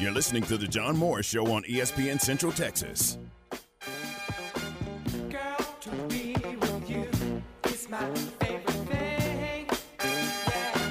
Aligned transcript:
You're 0.00 0.12
listening 0.12 0.44
to 0.44 0.56
The 0.56 0.66
John 0.66 0.96
Morris 0.96 1.26
Show 1.26 1.52
on 1.52 1.62
ESPN 1.64 2.18
Central 2.18 2.50
Texas. 2.52 3.18
Girl, 5.28 5.58
to 5.82 5.90
be 6.08 6.32
with 6.32 6.88
you 6.88 7.06
is 7.64 7.86
my 7.86 7.98
favorite 8.40 8.70
thing. 8.88 9.66
Yeah. 10.02 10.88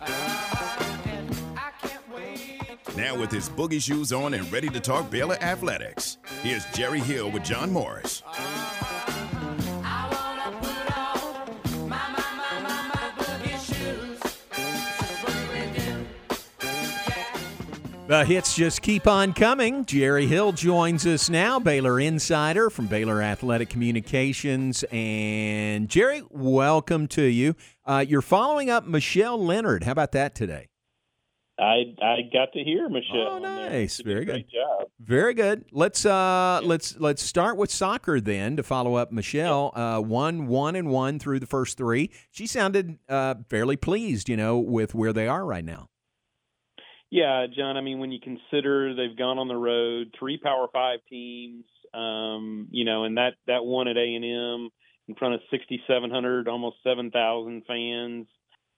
Uh-huh. 0.00 1.08
And 1.08 1.36
I 1.56 1.72
can't 1.82 2.14
wait 2.14 2.96
Now, 2.96 3.18
with 3.18 3.32
his 3.32 3.48
boogie 3.48 3.82
shoes 3.82 4.12
on 4.12 4.32
and 4.34 4.52
ready 4.52 4.68
to 4.68 4.78
talk 4.78 5.10
Baylor 5.10 5.36
athletics, 5.40 6.18
here's 6.44 6.64
Jerry 6.66 7.00
Hill 7.00 7.32
with 7.32 7.42
John 7.42 7.72
Morris. 7.72 8.22
The 18.08 18.24
hits 18.24 18.56
just 18.56 18.80
keep 18.80 19.06
on 19.06 19.34
coming. 19.34 19.84
Jerry 19.84 20.26
Hill 20.26 20.52
joins 20.52 21.06
us 21.06 21.28
now, 21.28 21.58
Baylor 21.60 22.00
Insider 22.00 22.70
from 22.70 22.86
Baylor 22.86 23.20
Athletic 23.20 23.68
Communications. 23.68 24.82
And 24.90 25.90
Jerry, 25.90 26.22
welcome 26.30 27.06
to 27.08 27.22
you. 27.24 27.54
Uh, 27.84 28.02
you're 28.08 28.22
following 28.22 28.70
up 28.70 28.86
Michelle 28.86 29.36
Leonard. 29.44 29.84
How 29.84 29.92
about 29.92 30.12
that 30.12 30.34
today? 30.34 30.68
I 31.58 31.94
I 32.02 32.22
got 32.32 32.54
to 32.54 32.64
hear 32.64 32.88
Michelle. 32.88 33.28
Oh, 33.28 33.38
nice. 33.40 33.96
She 33.96 34.04
did 34.04 34.10
a 34.10 34.14
Very 34.14 34.24
great 34.24 34.46
good. 34.46 34.56
job. 34.56 34.88
Very 35.00 35.34
good. 35.34 35.66
Let's 35.70 36.06
uh, 36.06 36.62
let's 36.64 36.98
let's 36.98 37.22
start 37.22 37.58
with 37.58 37.70
soccer 37.70 38.22
then 38.22 38.56
to 38.56 38.62
follow 38.62 38.94
up 38.94 39.12
Michelle. 39.12 39.72
Uh, 39.74 40.00
one 40.00 40.46
one 40.46 40.76
and 40.76 40.88
one 40.88 41.18
through 41.18 41.40
the 41.40 41.46
first 41.46 41.76
three. 41.76 42.10
She 42.30 42.46
sounded 42.46 43.00
uh, 43.06 43.34
fairly 43.50 43.76
pleased, 43.76 44.30
you 44.30 44.36
know, 44.38 44.56
with 44.58 44.94
where 44.94 45.12
they 45.12 45.28
are 45.28 45.44
right 45.44 45.64
now. 45.64 45.88
Yeah, 47.10 47.46
John. 47.54 47.76
I 47.76 47.80
mean, 47.80 48.00
when 48.00 48.12
you 48.12 48.20
consider 48.20 48.94
they've 48.94 49.16
gone 49.16 49.38
on 49.38 49.48
the 49.48 49.56
road, 49.56 50.14
three 50.18 50.38
Power 50.38 50.68
Five 50.72 51.00
teams, 51.08 51.64
um, 51.94 52.68
you 52.70 52.84
know, 52.84 53.04
and 53.04 53.16
that 53.16 53.34
that 53.46 53.64
one 53.64 53.88
at 53.88 53.96
A 53.96 54.14
and 54.14 54.24
M 54.24 54.70
in 55.08 55.14
front 55.14 55.34
of 55.34 55.40
sixty 55.50 55.80
seven 55.86 56.10
hundred, 56.10 56.48
almost 56.48 56.76
seven 56.84 57.10
thousand 57.10 57.62
fans. 57.66 58.26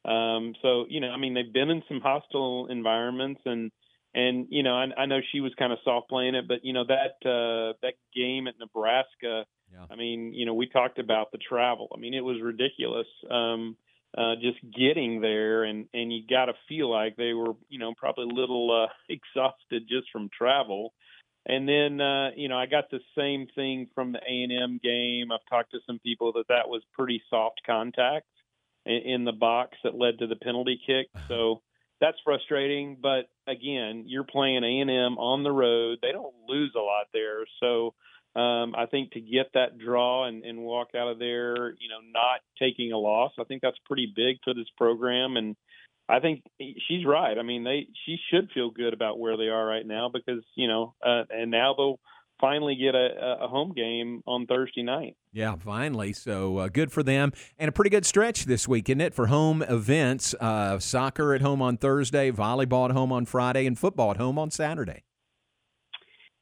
Um, 0.05 0.55
so 0.63 0.87
you 0.89 1.01
know, 1.01 1.11
I 1.11 1.17
mean, 1.17 1.35
they've 1.35 1.53
been 1.53 1.71
in 1.71 1.83
some 1.89 2.01
hostile 2.01 2.69
environments, 2.71 3.41
and 3.45 3.73
and 4.15 4.47
you 4.51 4.63
know, 4.63 4.75
I, 4.75 4.87
I 4.97 5.07
know 5.07 5.21
she 5.33 5.41
was 5.41 5.53
kind 5.59 5.73
of 5.73 5.79
soft 5.85 6.09
playing 6.09 6.37
it, 6.37 6.47
but 6.47 6.65
you 6.65 6.73
know 6.73 6.85
that 6.87 7.29
uh, 7.29 7.75
that 7.83 7.95
game 8.15 8.47
at 8.47 8.55
Nebraska. 8.61 9.45
Yeah. 9.73 9.87
I 9.91 9.97
mean, 9.97 10.33
you 10.35 10.47
know, 10.47 10.55
we 10.55 10.69
talked 10.69 10.99
about 10.99 11.31
the 11.33 11.39
travel. 11.39 11.89
I 11.95 11.99
mean, 11.99 12.15
it 12.15 12.25
was 12.25 12.41
ridiculous. 12.43 13.07
Um, 13.31 13.77
uh, 14.17 14.35
just 14.41 14.59
getting 14.77 15.21
there, 15.21 15.65
and 15.65 15.87
and 15.95 16.13
you 16.13 16.23
got 16.29 16.47
to 16.47 16.55
feel 16.69 16.91
like 16.91 17.17
they 17.17 17.33
were, 17.33 17.55
you 17.69 17.79
know, 17.79 17.95
probably 17.97 18.25
a 18.25 18.35
little 18.35 18.85
uh, 18.85 18.93
exhausted 19.09 19.85
just 19.89 20.11
from 20.13 20.29
travel. 20.37 20.93
And 21.47 21.67
then, 21.67 22.01
uh, 22.03 22.31
you 22.37 22.49
know, 22.49 22.59
I 22.59 22.67
got 22.67 22.91
the 22.91 23.01
same 23.17 23.47
thing 23.55 23.89
from 23.95 24.13
the 24.13 24.19
A 24.19 24.43
and 24.43 24.53
M 24.53 24.81
game. 24.83 25.33
I've 25.33 25.41
talked 25.49 25.71
to 25.73 25.79
some 25.87 25.99
people 26.01 26.33
that 26.35 26.49
that 26.49 26.69
was 26.69 26.83
pretty 26.93 27.23
soft 27.31 27.63
contact 27.65 28.27
in, 28.85 29.03
in 29.05 29.25
the 29.25 29.33
box 29.33 29.79
that 29.83 29.95
led 29.95 30.19
to 30.19 30.27
the 30.27 30.37
penalty 30.37 30.79
kick. 30.87 31.07
So 31.29 31.63
that's 32.01 32.19
frustrating. 32.25 32.99
But 33.01 33.31
again, 33.47 34.05
you're 34.07 34.25
playing 34.25 34.65
A 34.65 34.81
and 34.81 34.91
M 34.91 35.19
on 35.19 35.43
the 35.43 35.53
road. 35.53 35.99
They 36.03 36.13
don't 36.13 36.35
lose 36.47 36.73
a 36.77 36.81
lot 36.81 37.07
there, 37.13 37.47
so 37.61 37.95
um, 38.37 38.75
I 38.77 38.87
think 38.91 39.13
to 39.13 39.21
get 39.21 39.53
that 39.55 39.79
draw 39.79 40.27
and, 40.27 40.45
and 40.45 40.61
walk 40.61 40.91
out 40.97 41.09
of 41.09 41.19
there, 41.19 41.71
you 41.71 41.89
know, 41.89 41.99
not 42.13 42.41
taking 42.61 42.93
a 42.93 42.97
loss, 42.97 43.33
I 43.41 43.45
think 43.45 43.61
that's 43.61 43.79
pretty 43.87 44.13
big 44.15 44.37
for 44.45 44.55
this 44.55 44.69
program. 44.77 45.37
And 45.37 45.57
I 46.09 46.21
think 46.21 46.43
she's 46.61 47.05
right. 47.05 47.37
I 47.37 47.43
mean, 47.43 47.65
they 47.65 47.89
she 48.07 48.19
should 48.31 48.51
feel 48.53 48.71
good 48.71 48.95
about 48.95 49.19
where 49.19 49.37
they 49.37 49.49
are 49.49 49.67
right 49.67 49.87
now 49.87 50.11
because 50.13 50.45
you 50.55 50.69
know, 50.69 50.95
uh, 51.05 51.25
and 51.31 51.51
now 51.51 51.75
they'll 51.77 51.99
finally 52.41 52.77
get 52.77 52.95
a, 52.95 53.39
a 53.43 53.49
home 53.49 53.73
game 53.75 54.23
on 54.27 54.47
Thursday 54.47 54.83
night. 54.83 55.17
Yeah, 55.33 55.57
finally. 55.57 56.13
So 56.13 56.59
uh, 56.59 56.69
good 56.69 56.91
for 56.91 57.03
them. 57.03 57.33
And 57.59 57.69
a 57.69 57.73
pretty 57.73 57.91
good 57.91 58.07
stretch 58.07 58.45
this 58.45 58.67
week, 58.67 58.89
isn't 58.89 59.01
it, 59.01 59.13
for 59.13 59.27
home 59.27 59.63
events? 59.63 60.35
Uh, 60.41 60.79
soccer 60.79 61.35
at 61.35 61.43
home 61.43 61.61
on 61.61 61.77
Thursday, 61.77 62.31
volleyball 62.31 62.89
at 62.89 62.93
home 62.93 63.13
on 63.13 63.27
Friday, 63.27 63.67
and 63.67 63.79
football 63.79 64.13
at 64.13 64.17
home 64.17 64.39
on 64.39 64.51
Saturday. 64.51 65.03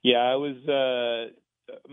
Yeah, 0.03 0.19
I 0.19 0.37
was. 0.37 0.57
Uh, 0.69 1.35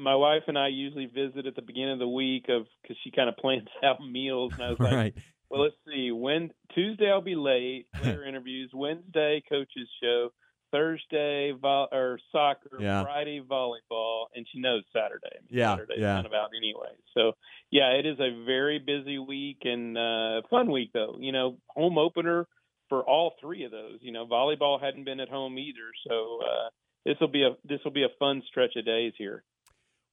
my 0.06 0.16
wife 0.16 0.44
and 0.48 0.58
I 0.58 0.68
usually 0.70 1.08
visit 1.08 1.46
at 1.48 1.56
the 1.56 1.62
beginning 1.62 1.94
of 1.94 2.00
the 2.00 2.08
week 2.08 2.46
of 2.50 2.68
because 2.82 2.96
she 3.04 3.12
kind 3.12 3.28
of 3.28 3.36
plans 3.38 3.68
out 3.84 3.98
meals, 4.00 4.54
and 4.54 4.64
I 4.64 4.70
was 4.70 4.80
like, 4.80 4.94
right. 4.94 5.14
Well, 5.50 5.62
let's 5.64 5.76
see. 5.88 6.12
When 6.12 6.50
Tuesday 6.74 7.10
I'll 7.12 7.22
be 7.22 7.36
late. 7.36 7.88
Interviews. 8.04 8.72
Wednesday 8.74 9.44
coaches 9.50 9.88
show. 10.02 10.30
Thursday 10.72 11.52
vol- 11.60 11.88
or 11.92 12.20
soccer. 12.32 12.78
Yeah. 12.80 13.04
Friday 13.04 13.42
volleyball, 13.42 14.26
and 14.36 14.46
she 14.52 14.60
knows 14.60 14.84
Saturday. 14.94 15.30
I 15.32 15.40
mean, 15.42 15.60
Yeah, 15.60 15.74
Saturday's 15.76 15.98
yeah. 16.00 16.16
kind 16.16 16.26
of 16.26 16.34
out 16.34 16.50
anyway. 16.58 16.90
So 17.14 17.34
yeah, 17.72 17.92
it 17.92 18.06
is 18.06 18.20
a 18.20 18.44
very 18.46 18.80
busy 18.80 19.20
week 19.20 19.60
and 19.64 19.98
uh, 19.98 20.42
fun 20.50 20.72
week 20.72 20.92
though. 20.94 21.18
You 21.20 21.32
know, 21.32 21.58
home 21.70 21.98
opener 21.98 22.48
for 22.90 23.04
all 23.04 23.34
three 23.40 23.64
of 23.64 23.72
those. 23.72 24.00
You 24.02 24.12
know, 24.12 24.26
volleyball 24.26 24.82
hadn't 24.82 25.06
been 25.06 25.20
at 25.20 25.30
home 25.30 25.58
either, 25.58 25.88
so 26.08 26.40
uh, 26.42 26.70
this 27.06 27.16
will 27.22 27.30
be 27.32 27.44
a 27.44 27.52
this 27.64 27.80
will 27.86 27.92
be 27.94 28.04
a 28.04 28.14
fun 28.20 28.42
stretch 28.48 28.76
of 28.76 28.86
days 28.86 29.14
here. 29.18 29.44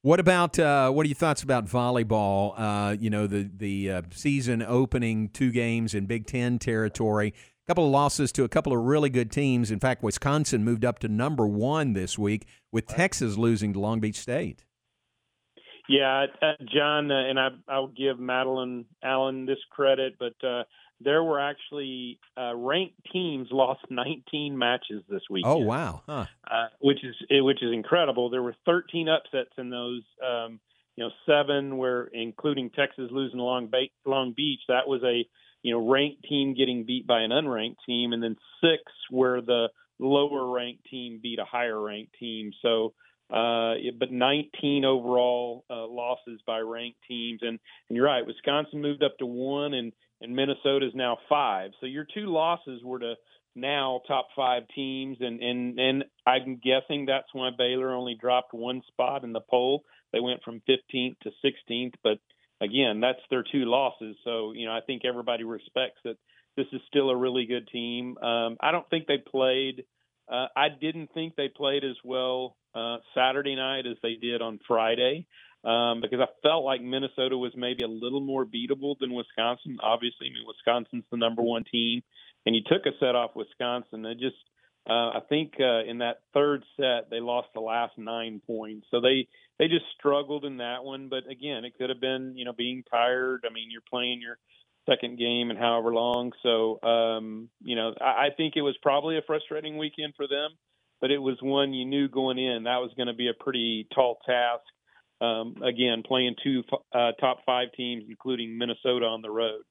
What 0.03 0.19
about 0.19 0.59
uh, 0.59 0.91
what 0.91 1.05
are 1.05 1.07
your 1.07 1.15
thoughts 1.15 1.43
about 1.43 1.65
volleyball? 1.65 2.53
Uh, 2.57 2.97
you 2.99 3.09
know, 3.09 3.25
the 3.25 3.49
the 3.55 3.89
uh, 3.89 4.01
season 4.11 4.61
opening 4.61 5.29
two 5.29 5.49
games 5.49 5.95
in 5.95 6.07
Big 6.07 6.27
Ten 6.27 6.59
territory. 6.59 7.33
A 7.65 7.67
couple 7.67 7.85
of 7.85 7.91
losses 7.91 8.33
to 8.33 8.43
a 8.43 8.49
couple 8.49 8.73
of 8.73 8.83
really 8.83 9.09
good 9.09 9.31
teams. 9.31 9.71
In 9.71 9.79
fact, 9.79 10.03
Wisconsin 10.03 10.65
moved 10.65 10.83
up 10.83 10.99
to 10.99 11.07
number 11.07 11.47
one 11.47 11.93
this 11.93 12.19
week, 12.19 12.45
with 12.69 12.85
Texas 12.85 13.37
losing 13.37 13.71
to 13.71 13.79
Long 13.79 14.01
Beach 14.01 14.19
State. 14.19 14.65
Yeah, 15.87 16.25
uh, 16.41 16.51
John, 16.73 17.09
uh, 17.09 17.15
and 17.15 17.39
I, 17.39 17.47
I'll 17.69 17.87
give 17.87 18.19
Madeline 18.19 18.83
Allen 19.01 19.45
this 19.45 19.59
credit, 19.71 20.15
but 20.19 20.33
uh, 20.45 20.63
there 21.01 21.23
were 21.23 21.39
actually 21.39 22.19
uh, 22.37 22.55
ranked 22.55 22.95
teams 23.11 23.47
lost 23.51 23.81
19 23.89 24.57
matches 24.57 25.03
this 25.09 25.23
week. 25.29 25.45
Oh 25.45 25.57
wow! 25.57 26.01
Huh. 26.07 26.25
uh, 26.49 26.67
which 26.79 27.03
is 27.03 27.15
eh, 27.29 27.41
which 27.41 27.61
is 27.61 27.71
incredible. 27.73 28.29
There 28.29 28.43
were 28.43 28.55
13 28.65 29.09
upsets 29.09 29.51
in 29.57 29.69
those. 29.69 30.03
Um, 30.25 30.59
you 30.95 31.03
know, 31.03 31.09
seven 31.25 31.77
were 31.77 32.09
including 32.13 32.69
Texas 32.69 33.09
losing 33.09 33.39
Long, 33.39 33.67
ba- 33.67 33.87
Long 34.05 34.33
Beach. 34.35 34.61
That 34.67 34.87
was 34.87 35.01
a 35.03 35.25
you 35.63 35.73
know 35.73 35.89
ranked 35.89 36.23
team 36.23 36.53
getting 36.55 36.85
beat 36.85 37.07
by 37.07 37.21
an 37.21 37.31
unranked 37.31 37.77
team, 37.85 38.13
and 38.13 38.21
then 38.21 38.35
six 38.61 38.83
where 39.09 39.41
the 39.41 39.69
lower 39.99 40.51
ranked 40.51 40.85
team 40.85 41.19
beat 41.21 41.39
a 41.39 41.45
higher 41.45 41.79
ranked 41.79 42.15
team. 42.19 42.51
So. 42.61 42.93
Uh, 43.33 43.75
but 43.97 44.11
19 44.11 44.85
overall 44.85 45.65
uh, 45.67 45.87
losses 45.87 46.39
by 46.45 46.59
ranked 46.59 46.99
teams, 47.07 47.39
and 47.41 47.57
and 47.89 47.95
you're 47.95 48.05
right. 48.05 48.27
Wisconsin 48.27 48.79
moved 48.79 49.01
up 49.01 49.17
to 49.17 49.25
one, 49.25 49.73
and 49.73 49.91
and 50.23 50.35
Minnesota 50.35 50.87
is 50.87 50.95
now 50.95 51.17
five. 51.29 51.71
So 51.79 51.85
your 51.85 52.05
two 52.11 52.27
losses 52.27 52.81
were 52.83 52.99
to 52.99 53.15
now 53.55 54.01
top 54.07 54.29
five 54.35 54.63
teams, 54.75 55.17
and 55.19 55.41
and 55.41 55.79
and 55.79 56.03
I'm 56.25 56.59
guessing 56.63 57.05
that's 57.05 57.27
why 57.33 57.49
Baylor 57.55 57.93
only 57.93 58.15
dropped 58.19 58.53
one 58.53 58.81
spot 58.87 59.23
in 59.23 59.33
the 59.33 59.41
poll. 59.41 59.83
They 60.11 60.19
went 60.19 60.43
from 60.43 60.61
15th 60.69 61.17
to 61.23 61.31
16th, 61.43 61.93
but 62.03 62.19
again, 62.61 62.99
that's 63.01 63.19
their 63.29 63.43
two 63.43 63.65
losses. 63.65 64.15
So 64.23 64.53
you 64.53 64.65
know, 64.65 64.71
I 64.71 64.81
think 64.85 65.03
everybody 65.05 65.43
respects 65.43 65.99
that 66.03 66.15
this 66.55 66.67
is 66.71 66.81
still 66.87 67.09
a 67.09 67.17
really 67.17 67.45
good 67.45 67.67
team. 67.67 68.17
Um, 68.17 68.57
I 68.61 68.71
don't 68.71 68.89
think 68.89 69.07
they 69.07 69.17
played. 69.17 69.83
Uh, 70.31 70.47
I 70.55 70.67
didn't 70.69 71.13
think 71.13 71.35
they 71.35 71.49
played 71.49 71.83
as 71.83 71.97
well 72.03 72.55
uh, 72.73 72.97
Saturday 73.13 73.55
night 73.55 73.85
as 73.85 73.97
they 74.01 74.15
did 74.15 74.41
on 74.41 74.59
Friday. 74.67 75.27
Um, 75.63 76.01
because 76.01 76.19
I 76.19 76.27
felt 76.41 76.65
like 76.65 76.81
Minnesota 76.81 77.37
was 77.37 77.53
maybe 77.55 77.85
a 77.85 77.87
little 77.87 78.19
more 78.19 78.45
beatable 78.45 78.99
than 78.99 79.13
Wisconsin. 79.13 79.77
Obviously, 79.81 80.27
I 80.27 80.33
mean 80.33 80.43
Wisconsin's 80.45 81.05
the 81.09 81.17
number 81.17 81.41
one 81.41 81.63
team, 81.63 82.03
and 82.45 82.53
you 82.53 82.61
took 82.65 82.85
a 82.85 82.91
set 82.99 83.15
off 83.15 83.31
Wisconsin. 83.33 84.05
It 84.05 84.19
just, 84.19 84.35
uh, 84.89 85.15
I 85.15 85.19
think, 85.29 85.53
uh, 85.61 85.89
in 85.89 85.99
that 85.99 86.17
third 86.33 86.63
set 86.75 87.09
they 87.09 87.21
lost 87.21 87.47
the 87.53 87.61
last 87.61 87.97
nine 87.97 88.41
points, 88.45 88.87
so 88.91 88.99
they 88.99 89.29
they 89.57 89.69
just 89.69 89.85
struggled 89.97 90.43
in 90.43 90.57
that 90.57 90.83
one. 90.83 91.07
But 91.07 91.31
again, 91.31 91.63
it 91.63 91.77
could 91.77 91.89
have 91.89 92.01
been, 92.01 92.33
you 92.35 92.43
know, 92.43 92.53
being 92.53 92.83
tired. 92.91 93.45
I 93.49 93.53
mean, 93.53 93.71
you're 93.71 93.81
playing 93.89 94.19
your 94.21 94.37
second 94.89 95.17
game 95.17 95.49
and 95.49 95.57
however 95.57 95.93
long, 95.93 96.33
so 96.43 96.81
um, 96.83 97.47
you 97.61 97.77
know, 97.77 97.93
I, 98.01 98.25
I 98.25 98.29
think 98.35 98.55
it 98.57 98.61
was 98.63 98.75
probably 98.81 99.17
a 99.17 99.21
frustrating 99.21 99.77
weekend 99.77 100.15
for 100.17 100.27
them, 100.27 100.51
but 100.99 101.09
it 101.09 101.19
was 101.19 101.37
one 101.41 101.73
you 101.73 101.85
knew 101.85 102.09
going 102.09 102.37
in 102.37 102.63
that 102.63 102.81
was 102.81 102.91
going 102.97 103.07
to 103.07 103.13
be 103.13 103.29
a 103.29 103.43
pretty 103.43 103.87
tall 103.95 104.17
task. 104.25 104.63
Um, 105.23 105.55
again, 105.63 106.03
playing 106.05 106.35
two 106.43 106.63
uh, 106.93 107.11
top 107.19 107.39
five 107.45 107.69
teams, 107.77 108.03
including 108.09 108.57
Minnesota 108.57 109.05
on 109.05 109.21
the 109.21 109.31
road. 109.31 109.61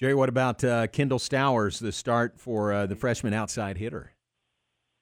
Jerry, 0.00 0.14
what 0.14 0.28
about 0.28 0.64
uh, 0.64 0.86
Kendall 0.88 1.18
Stowers, 1.18 1.78
the 1.78 1.92
start 1.92 2.40
for 2.40 2.72
uh, 2.72 2.86
the 2.86 2.96
freshman 2.96 3.34
outside 3.34 3.78
hitter? 3.78 4.12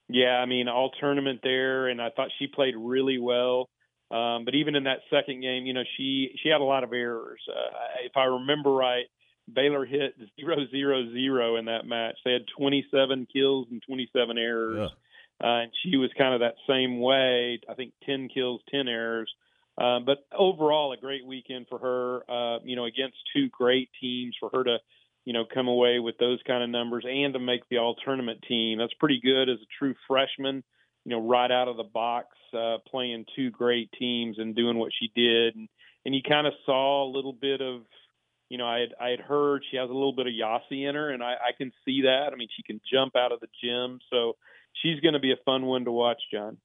Yeah, 0.09 0.39
I 0.39 0.47
mean, 0.47 0.69
all 0.69 0.91
tournament 1.01 1.41
there, 1.43 1.89
and 1.89 2.03
I 2.03 2.11
thought 2.11 2.29
she 2.39 2.49
played 2.49 2.75
really 2.77 3.19
well. 3.19 3.69
Um, 4.11 4.45
but 4.45 4.55
even 4.55 4.75
in 4.75 4.85
that 4.85 5.01
second 5.11 5.43
game, 5.43 5.67
you 5.67 5.75
know, 5.75 5.85
she 5.97 6.31
she 6.43 6.49
had 6.49 6.61
a 6.61 6.65
lot 6.65 6.83
of 6.83 6.93
errors. 6.93 7.41
Uh, 7.49 8.05
if 8.05 8.13
I 8.17 8.25
remember 8.25 8.71
right, 8.73 9.05
Baylor 9.53 9.85
hit 9.85 10.15
zero 10.41 10.57
zero 10.71 11.13
zero 11.13 11.57
in 11.57 11.67
that 11.67 11.87
match. 11.87 12.17
They 12.25 12.33
had 12.33 12.43
27 12.59 13.27
kills 13.33 13.69
and 13.71 13.83
27 13.87 14.39
errors. 14.39 14.91
uh, 15.43 15.47
and 15.47 15.71
she 15.83 15.97
was 15.97 16.11
kind 16.17 16.35
of 16.35 16.41
that 16.41 16.55
same 16.67 17.01
way. 17.01 17.61
I 17.69 17.75
think 17.75 17.93
ten 18.05 18.29
kills, 18.33 18.63
ten 18.71 18.89
errors. 18.89 19.31
Um, 19.79 20.05
but 20.05 20.19
overall, 20.37 20.93
a 20.93 20.97
great 20.97 21.25
weekend 21.25 21.67
for 21.69 21.79
her. 21.79 22.31
Uh, 22.31 22.59
you 22.65 22.77
know, 22.77 22.85
against 22.85 23.17
two 23.35 23.49
great 23.51 23.89
teams, 24.01 24.35
for 24.41 24.51
her 24.53 24.65
to, 24.65 24.79
you 25.25 25.33
know, 25.33 25.45
come 25.53 25.69
away 25.69 26.01
with 26.01 26.19
those 26.19 26.41
kind 26.47 26.65
of 26.65 26.71
numbers 26.71 27.05
and 27.09 27.33
to 27.35 27.39
make 27.39 27.63
the 27.71 27.79
all 27.79 27.95
tournament 27.95 28.41
team. 28.49 28.79
That's 28.79 28.95
pretty 28.95 29.21
good 29.23 29.49
as 29.49 29.59
a 29.59 29.69
true 29.79 29.95
freshman. 30.09 30.65
You 31.05 31.13
know, 31.13 31.29
right 31.29 31.51
out 31.51 31.69
of 31.69 31.77
the 31.77 31.85
box, 31.85 32.27
uh, 32.53 32.79
playing 32.91 33.27
two 33.37 33.51
great 33.51 33.91
teams 33.99 34.39
and 34.39 34.55
doing 34.57 34.79
what 34.79 34.93
she 34.99 35.11
did, 35.15 35.55
and 35.55 35.69
and 36.05 36.15
you 36.15 36.23
kind 36.27 36.47
of 36.47 36.55
saw 36.67 37.05
a 37.05 37.13
little 37.13 37.33
bit 37.33 37.61
of, 37.61 37.83
you 38.49 38.59
know, 38.59 38.67
I 38.67 38.81
had 38.81 38.95
I 39.01 39.09
had 39.11 39.21
heard 39.21 39.63
she 39.71 39.77
has 39.77 39.91
a 39.91 39.93
little 39.93 40.15
bit 40.15 40.27
of 40.27 40.33
Yossi 40.33 40.89
in 40.89 40.95
her, 40.95 41.11
and 41.11 41.23
I, 41.23 41.35
I 41.35 41.53
can 41.57 41.73
see 41.85 42.03
that. 42.03 42.31
I 42.33 42.37
mean, 42.37 42.49
she 42.57 42.63
can 42.63 42.81
jump 42.93 43.15
out 43.15 43.33
of 43.33 43.41
the 43.41 43.49
gym, 43.63 44.01
so 44.11 44.37
she's 44.83 45.01
going 45.01 45.15
to 45.15 45.21
be 45.21 45.33
a 45.33 45.45
fun 45.45 45.67
one 45.67 45.85
to 45.85 45.93
watch, 45.93 46.21
John. 46.33 46.59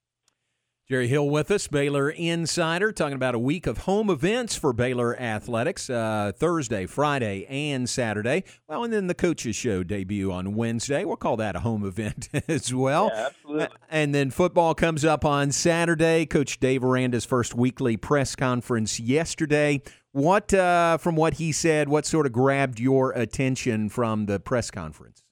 Jerry 0.90 1.08
Hill 1.08 1.30
with 1.30 1.50
us, 1.50 1.70
Baylor 1.70 2.10
Insider, 2.10 2.92
talking 2.92 3.16
about 3.16 3.36
a 3.36 3.40
week 3.40 3.68
of 3.68 3.80
home 3.80 4.10
events 4.10 4.58
for 4.58 4.74
Baylor 4.74 5.18
Athletics 5.18 5.90
uh, 5.90 6.34
Thursday, 6.36 6.88
Friday, 6.88 7.46
and 7.48 7.88
Saturday. 7.88 8.44
Well, 8.68 8.84
and 8.84 8.92
then 8.92 9.08
the 9.08 9.14
Coaches 9.14 9.56
Show 9.56 9.84
debut 9.84 10.30
on 10.30 10.56
Wednesday. 10.56 11.06
We'll 11.06 11.16
call 11.16 11.38
that 11.38 11.56
a 11.56 11.62
home 11.62 11.86
event 11.88 12.28
as 12.50 12.74
well. 12.74 13.10
Yeah, 13.14 13.28
absolutely. 13.28 13.68
And 13.90 14.14
then 14.14 14.30
football 14.30 14.76
comes 14.76 15.06
up 15.06 15.24
on 15.24 15.54
Saturday. 15.54 16.26
Coach 16.26 16.60
Dave 16.60 16.84
Aranda's 16.84 17.24
first 17.24 17.56
weekly 17.56 17.96
press 17.96 18.36
conference 18.36 19.00
yesterday. 19.00 19.82
What, 20.12 20.54
uh, 20.54 20.98
from 20.98 21.16
what 21.16 21.36
he 21.36 21.54
said, 21.54 21.88
what 21.88 22.06
sort 22.06 22.26
of 22.26 22.34
grabbed 22.34 22.82
your 22.82 23.14
attention 23.14 23.88
from 23.88 24.26
the 24.26 24.38
press 24.38 24.70
conference? 24.70 25.24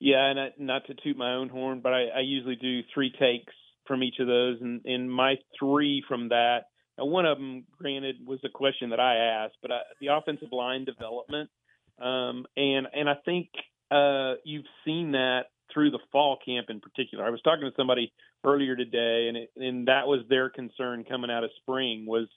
Yeah, 0.00 0.30
and 0.30 0.40
I, 0.40 0.48
not 0.58 0.84
to 0.88 0.94
toot 0.94 1.16
my 1.16 1.34
own 1.34 1.48
horn, 1.48 1.78
but 1.80 1.92
I, 1.92 2.06
I 2.16 2.20
usually 2.22 2.56
do 2.56 2.80
three 2.92 3.12
takes 3.12 3.54
from 3.86 4.02
each 4.02 4.16
of 4.20 4.26
those, 4.26 4.58
and, 4.60 4.80
and 4.84 5.10
my 5.10 5.36
three 5.58 6.02
from 6.06 6.28
that. 6.30 6.64
Now, 6.98 7.06
one 7.06 7.26
of 7.26 7.38
them, 7.38 7.64
granted, 7.78 8.16
was 8.26 8.38
a 8.44 8.48
question 8.48 8.90
that 8.90 9.00
I 9.00 9.16
asked, 9.16 9.56
but 9.60 9.72
I, 9.72 9.80
the 10.00 10.08
offensive 10.08 10.52
line 10.52 10.84
development, 10.84 11.50
um, 12.00 12.46
and 12.56 12.86
and 12.92 13.08
I 13.08 13.14
think 13.24 13.48
uh, 13.90 14.34
you've 14.44 14.66
seen 14.84 15.12
that 15.12 15.46
through 15.72 15.90
the 15.90 15.98
fall 16.12 16.38
camp 16.44 16.66
in 16.70 16.80
particular. 16.80 17.24
I 17.24 17.30
was 17.30 17.40
talking 17.42 17.64
to 17.64 17.72
somebody 17.76 18.12
earlier 18.44 18.76
today, 18.76 19.26
and 19.28 19.36
it, 19.36 19.50
and 19.56 19.88
that 19.88 20.06
was 20.06 20.20
their 20.28 20.50
concern 20.50 21.04
coming 21.04 21.30
out 21.30 21.44
of 21.44 21.50
spring 21.62 22.06
was 22.06 22.28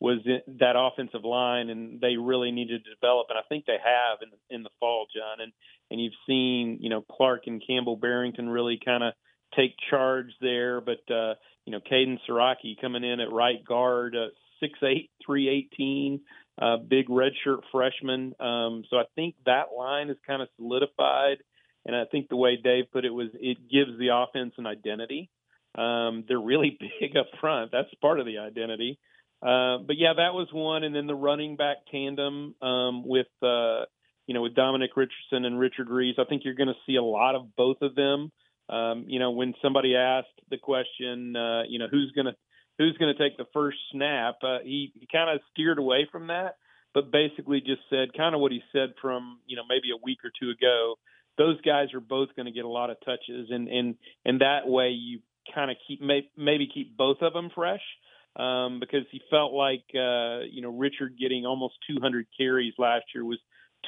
was 0.00 0.18
that 0.58 0.74
offensive 0.76 1.24
line, 1.24 1.70
and 1.70 2.00
they 2.00 2.16
really 2.16 2.50
needed 2.50 2.84
to 2.84 2.94
develop, 2.94 3.28
and 3.30 3.38
I 3.38 3.42
think 3.48 3.66
they 3.66 3.78
have 3.82 4.18
in 4.20 4.56
in 4.56 4.62
the 4.62 4.70
fall, 4.80 5.06
John. 5.14 5.40
And 5.40 5.52
and 5.90 6.00
you've 6.00 6.12
seen, 6.26 6.78
you 6.80 6.90
know, 6.90 7.04
Clark 7.10 7.42
and 7.46 7.62
Campbell 7.64 7.96
Barrington 7.96 8.48
really 8.48 8.80
kind 8.84 9.04
of 9.04 9.12
take 9.56 9.74
charge 9.90 10.32
there, 10.40 10.80
but 10.80 11.12
uh, 11.12 11.34
you 11.64 11.72
know, 11.72 11.80
Caden 11.80 12.18
Siraki 12.28 12.80
coming 12.80 13.04
in 13.04 13.20
at 13.20 13.32
right 13.32 13.64
guard, 13.64 14.16
uh, 14.16 14.28
six 14.60 14.78
eight, 14.82 15.10
three 15.24 15.48
eighteen, 15.48 16.20
uh, 16.60 16.76
big 16.76 17.08
redshirt 17.08 17.60
freshman. 17.70 18.34
Um, 18.40 18.84
so 18.90 18.96
I 18.96 19.04
think 19.14 19.34
that 19.46 19.66
line 19.76 20.10
is 20.10 20.16
kind 20.26 20.42
of 20.42 20.48
solidified, 20.56 21.38
and 21.86 21.94
I 21.94 22.04
think 22.10 22.28
the 22.28 22.36
way 22.36 22.56
Dave 22.62 22.84
put 22.92 23.04
it 23.04 23.10
was 23.10 23.28
it 23.34 23.58
gives 23.70 23.98
the 23.98 24.08
offense 24.14 24.54
an 24.58 24.66
identity. 24.66 25.30
Um, 25.76 26.24
they're 26.28 26.38
really 26.40 26.78
big 27.00 27.16
up 27.16 27.26
front. 27.40 27.72
That's 27.72 27.88
part 28.00 28.20
of 28.20 28.26
the 28.26 28.38
identity. 28.38 28.98
Uh, 29.42 29.78
but 29.78 29.96
yeah, 29.98 30.12
that 30.16 30.34
was 30.34 30.48
one, 30.52 30.84
and 30.84 30.94
then 30.94 31.08
the 31.08 31.14
running 31.14 31.56
back 31.56 31.78
tandem 31.90 32.54
um, 32.62 33.06
with 33.06 33.26
uh, 33.42 33.84
you 34.26 34.34
know 34.34 34.42
with 34.42 34.54
Dominic 34.54 34.90
Richardson 34.96 35.44
and 35.44 35.58
Richard 35.58 35.88
Reese. 35.88 36.16
I 36.18 36.24
think 36.24 36.42
you're 36.44 36.54
going 36.54 36.68
to 36.68 36.80
see 36.86 36.96
a 36.96 37.02
lot 37.02 37.34
of 37.34 37.56
both 37.56 37.78
of 37.82 37.94
them. 37.94 38.30
Um, 38.72 39.04
you 39.06 39.18
know, 39.18 39.32
when 39.32 39.54
somebody 39.60 39.96
asked 39.96 40.40
the 40.50 40.56
question, 40.56 41.36
uh, 41.36 41.62
you 41.68 41.78
know, 41.78 41.88
who's 41.90 42.10
going 42.12 42.26
to 42.26 42.34
who's 42.78 42.96
going 42.96 43.14
to 43.14 43.22
take 43.22 43.36
the 43.36 43.46
first 43.52 43.76
snap, 43.92 44.36
uh, 44.42 44.58
he, 44.64 44.92
he 44.98 45.06
kind 45.12 45.28
of 45.30 45.40
steered 45.52 45.78
away 45.78 46.08
from 46.10 46.28
that, 46.28 46.56
but 46.94 47.12
basically 47.12 47.60
just 47.60 47.82
said 47.90 48.08
kind 48.16 48.34
of 48.34 48.40
what 48.40 48.50
he 48.50 48.62
said 48.72 48.94
from 49.00 49.40
you 49.46 49.56
know 49.56 49.62
maybe 49.68 49.90
a 49.92 50.02
week 50.02 50.18
or 50.24 50.30
two 50.40 50.50
ago. 50.50 50.94
Those 51.38 51.60
guys 51.62 51.88
are 51.94 52.00
both 52.00 52.28
going 52.36 52.46
to 52.46 52.52
get 52.52 52.64
a 52.64 52.68
lot 52.68 52.90
of 52.90 52.96
touches, 53.04 53.48
and 53.50 53.68
and 53.68 53.94
and 54.24 54.40
that 54.40 54.66
way 54.66 54.90
you 54.90 55.20
kind 55.54 55.70
of 55.70 55.76
keep 55.86 56.00
may, 56.00 56.28
maybe 56.36 56.68
keep 56.72 56.96
both 56.96 57.18
of 57.20 57.32
them 57.32 57.50
fresh 57.54 57.82
um, 58.36 58.80
because 58.80 59.04
he 59.10 59.20
felt 59.30 59.52
like 59.52 59.84
uh, 59.94 60.40
you 60.50 60.62
know 60.62 60.70
Richard 60.70 61.16
getting 61.20 61.44
almost 61.44 61.74
200 61.90 62.26
carries 62.36 62.74
last 62.78 63.04
year 63.14 63.24
was 63.24 63.38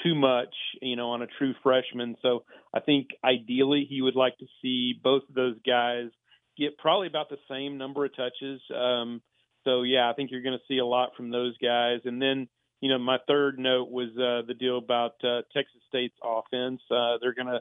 too 0.02 0.14
much, 0.14 0.54
you 0.82 0.96
know, 0.96 1.10
on 1.10 1.22
a 1.22 1.26
true 1.38 1.54
freshman. 1.62 2.16
So 2.22 2.44
I 2.72 2.80
think 2.80 3.08
ideally 3.24 3.86
he 3.88 4.02
would 4.02 4.16
like 4.16 4.36
to 4.38 4.46
see 4.60 4.94
both 5.02 5.22
of 5.28 5.34
those 5.34 5.56
guys 5.66 6.10
get 6.58 6.78
probably 6.78 7.08
about 7.08 7.28
the 7.28 7.38
same 7.48 7.78
number 7.78 8.04
of 8.04 8.14
touches. 8.16 8.60
Um, 8.74 9.22
so 9.64 9.82
yeah, 9.82 10.10
I 10.10 10.14
think 10.14 10.30
you're 10.30 10.42
going 10.42 10.58
to 10.58 10.64
see 10.68 10.78
a 10.78 10.86
lot 10.86 11.10
from 11.16 11.30
those 11.30 11.56
guys. 11.58 12.00
And 12.04 12.20
then 12.20 12.48
you 12.80 12.90
know 12.90 12.98
my 12.98 13.18
third 13.26 13.58
note 13.58 13.90
was 13.90 14.10
uh, 14.16 14.46
the 14.46 14.54
deal 14.54 14.78
about 14.78 15.14
uh, 15.24 15.42
Texas 15.52 15.80
State's 15.88 16.16
offense. 16.22 16.80
Uh, 16.90 17.18
they're 17.20 17.34
going 17.34 17.48
to. 17.48 17.60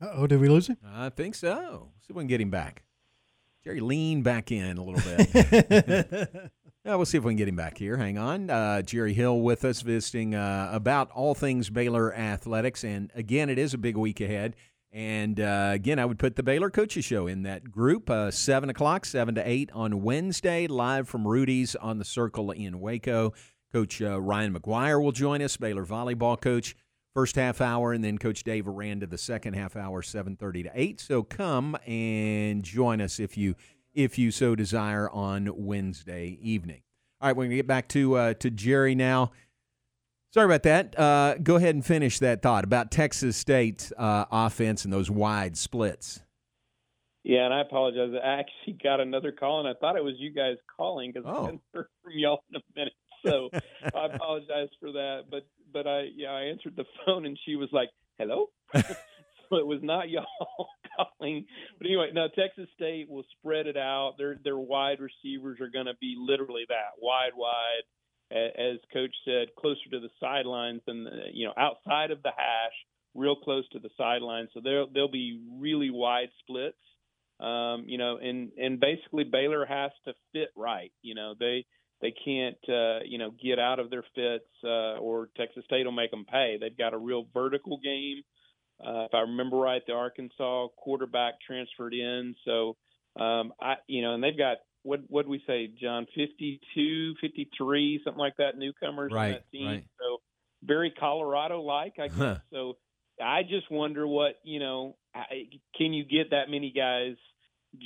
Oh, 0.00 0.26
did 0.26 0.40
we 0.40 0.48
lose 0.48 0.68
him? 0.68 0.76
I 0.86 1.08
think 1.08 1.34
so. 1.34 1.90
See 2.00 2.10
if 2.10 2.16
we 2.16 2.22
can 2.22 2.28
get 2.28 2.40
him 2.40 2.50
back. 2.50 2.84
Jerry, 3.64 3.80
lean 3.80 4.22
back 4.22 4.52
in 4.52 4.78
a 4.78 4.84
little 4.84 5.00
bit. 5.00 6.52
Yeah, 6.88 6.94
we'll 6.94 7.04
see 7.04 7.18
if 7.18 7.24
we 7.24 7.32
can 7.32 7.36
get 7.36 7.48
him 7.48 7.56
back 7.56 7.76
here. 7.76 7.98
Hang 7.98 8.16
on. 8.16 8.48
Uh, 8.48 8.80
Jerry 8.80 9.12
Hill 9.12 9.42
with 9.42 9.62
us 9.66 9.82
visiting 9.82 10.34
uh, 10.34 10.70
about 10.72 11.10
all 11.10 11.34
things 11.34 11.68
Baylor 11.68 12.14
athletics. 12.14 12.82
And 12.82 13.12
again, 13.14 13.50
it 13.50 13.58
is 13.58 13.74
a 13.74 13.78
big 13.78 13.98
week 13.98 14.22
ahead. 14.22 14.56
And 14.90 15.38
uh, 15.38 15.72
again, 15.74 15.98
I 15.98 16.06
would 16.06 16.18
put 16.18 16.36
the 16.36 16.42
Baylor 16.42 16.70
Coaches 16.70 17.04
Show 17.04 17.26
in 17.26 17.42
that 17.42 17.70
group. 17.70 18.08
Uh, 18.08 18.30
7 18.30 18.70
o'clock, 18.70 19.04
7 19.04 19.34
to 19.34 19.46
8 19.46 19.70
on 19.74 20.02
Wednesday, 20.02 20.66
live 20.66 21.06
from 21.06 21.28
Rudy's 21.28 21.76
on 21.76 21.98
the 21.98 22.06
Circle 22.06 22.52
in 22.52 22.80
Waco. 22.80 23.34
Coach 23.70 24.00
uh, 24.00 24.18
Ryan 24.18 24.54
McGuyre 24.54 25.02
will 25.02 25.12
join 25.12 25.42
us, 25.42 25.58
Baylor 25.58 25.84
volleyball 25.84 26.40
coach, 26.40 26.74
first 27.12 27.36
half 27.36 27.60
hour, 27.60 27.92
and 27.92 28.02
then 28.02 28.16
Coach 28.16 28.44
Dave 28.44 28.66
Aranda 28.66 29.06
the 29.06 29.18
second 29.18 29.52
half 29.52 29.76
hour, 29.76 30.00
7.30 30.00 30.62
to 30.64 30.70
8. 30.74 31.00
So 31.00 31.22
come 31.22 31.76
and 31.86 32.62
join 32.62 33.02
us 33.02 33.20
if 33.20 33.36
you– 33.36 33.56
if 33.98 34.16
you 34.16 34.30
so 34.30 34.54
desire 34.54 35.10
on 35.10 35.50
Wednesday 35.56 36.38
evening. 36.40 36.82
All 37.20 37.28
right, 37.28 37.36
we're 37.36 37.42
going 37.44 37.50
to 37.50 37.56
get 37.56 37.66
back 37.66 37.88
to 37.88 38.14
uh, 38.14 38.34
to 38.34 38.48
Jerry 38.48 38.94
now. 38.94 39.32
Sorry 40.32 40.46
about 40.46 40.62
that. 40.62 40.96
Uh, 40.96 41.34
go 41.42 41.56
ahead 41.56 41.74
and 41.74 41.84
finish 41.84 42.20
that 42.20 42.40
thought 42.40 42.62
about 42.62 42.92
Texas 42.92 43.36
State 43.36 43.90
uh, 43.98 44.26
offense 44.30 44.84
and 44.84 44.92
those 44.92 45.10
wide 45.10 45.56
splits. 45.56 46.20
Yeah, 47.24 47.44
and 47.46 47.52
I 47.52 47.62
apologize. 47.62 48.12
I 48.22 48.38
actually 48.40 48.78
got 48.82 49.00
another 49.00 49.32
call, 49.32 49.58
and 49.58 49.68
I 49.68 49.72
thought 49.80 49.96
it 49.96 50.04
was 50.04 50.14
you 50.18 50.32
guys 50.32 50.56
calling 50.76 51.10
because 51.12 51.28
Oh. 51.28 51.32
I 51.32 51.44
haven't 51.46 51.60
heard 51.74 51.86
from 52.04 52.12
y'all 52.14 52.44
in 52.50 52.60
a 52.60 52.62
minute. 52.76 52.92
So 53.26 53.50
I 53.94 54.06
apologize 54.14 54.68
for 54.78 54.92
that. 54.92 55.24
But 55.28 55.44
but 55.72 55.88
I 55.88 56.04
yeah 56.14 56.28
I 56.30 56.42
answered 56.42 56.76
the 56.76 56.84
phone, 57.04 57.26
and 57.26 57.36
she 57.44 57.56
was 57.56 57.68
like, 57.72 57.88
"Hello." 58.18 58.46
so 58.76 59.56
it 59.56 59.66
was 59.66 59.80
not 59.82 60.08
y'all 60.08 60.68
calling. 60.98 61.46
But 61.78 61.86
anyway, 61.86 62.10
no, 62.12 62.28
Texas 62.28 62.68
State 62.74 63.08
will 63.08 63.24
spread 63.38 63.66
it 63.66 63.76
out. 63.76 64.14
Their 64.18 64.38
their 64.42 64.58
wide 64.58 64.98
receivers 65.00 65.60
are 65.60 65.70
going 65.70 65.86
to 65.86 65.96
be 66.00 66.16
literally 66.18 66.64
that 66.68 67.00
wide, 67.00 67.32
wide. 67.36 67.84
As 68.30 68.76
coach 68.92 69.14
said, 69.24 69.48
closer 69.58 69.88
to 69.90 70.00
the 70.00 70.10
sidelines 70.20 70.82
than 70.86 71.04
the, 71.04 71.10
you 71.32 71.46
know 71.46 71.54
outside 71.56 72.10
of 72.10 72.22
the 72.22 72.32
hash, 72.36 72.74
real 73.14 73.36
close 73.36 73.66
to 73.70 73.78
the 73.78 73.88
sidelines. 73.96 74.50
So 74.52 74.60
they'll 74.62 74.86
they'll 74.92 75.10
be 75.10 75.40
really 75.58 75.90
wide 75.90 76.28
splits. 76.40 76.76
Um, 77.40 77.84
you 77.86 77.98
know, 77.98 78.18
and 78.18 78.50
and 78.58 78.80
basically 78.80 79.24
Baylor 79.24 79.64
has 79.64 79.92
to 80.04 80.12
fit 80.32 80.48
right. 80.56 80.92
You 81.02 81.14
know, 81.14 81.34
they 81.38 81.64
they 82.00 82.12
can't 82.24 82.58
uh, 82.68 83.00
you 83.04 83.18
know 83.18 83.30
get 83.42 83.58
out 83.58 83.78
of 83.78 83.90
their 83.90 84.04
fits, 84.14 84.50
uh, 84.64 84.98
or 84.98 85.28
Texas 85.36 85.64
State 85.64 85.84
will 85.84 85.92
make 85.92 86.10
them 86.10 86.26
pay. 86.30 86.56
They've 86.60 86.76
got 86.76 86.94
a 86.94 86.98
real 86.98 87.26
vertical 87.32 87.78
game. 87.82 88.22
Uh, 88.84 89.04
if 89.04 89.14
I 89.14 89.20
remember 89.20 89.56
right, 89.56 89.82
the 89.86 89.92
Arkansas 89.94 90.68
quarterback 90.76 91.34
transferred 91.46 91.94
in, 91.94 92.34
so 92.44 92.76
um, 93.20 93.52
I 93.60 93.74
you 93.88 94.02
know, 94.02 94.14
and 94.14 94.22
they've 94.22 94.36
got 94.38 94.58
what 94.84 95.00
what 95.08 95.26
we 95.26 95.42
say, 95.46 95.68
John, 95.80 96.06
52, 96.14 97.14
53, 97.20 98.00
something 98.04 98.18
like 98.18 98.36
that, 98.38 98.56
newcomers 98.56 99.10
on 99.10 99.16
Right, 99.16 99.32
that 99.32 99.50
team. 99.50 99.66
right. 99.66 99.84
So 100.00 100.18
very 100.62 100.90
Colorado 100.92 101.60
like, 101.62 101.94
I 101.98 102.08
guess. 102.08 102.16
Huh. 102.16 102.36
So 102.52 102.76
I 103.22 103.42
just 103.42 103.70
wonder 103.70 104.06
what 104.06 104.36
you 104.44 104.60
know. 104.60 104.96
I- 105.14 105.48
Can 105.76 105.92
you 105.92 106.04
get 106.04 106.30
that 106.30 106.48
many 106.48 106.70
guys 106.70 107.16